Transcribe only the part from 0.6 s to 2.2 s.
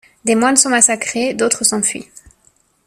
massacrés, d'autres s'enfuient.